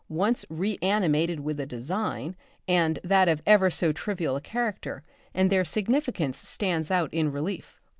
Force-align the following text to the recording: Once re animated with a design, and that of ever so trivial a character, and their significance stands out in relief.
Once 0.09 0.43
re 0.49 0.79
animated 0.81 1.41
with 1.41 1.59
a 1.59 1.65
design, 1.67 2.35
and 2.67 2.97
that 3.03 3.27
of 3.27 3.39
ever 3.45 3.69
so 3.69 3.91
trivial 3.93 4.35
a 4.35 4.41
character, 4.41 5.03
and 5.31 5.51
their 5.51 5.63
significance 5.63 6.39
stands 6.39 6.89
out 6.89 7.13
in 7.13 7.31
relief. 7.31 7.79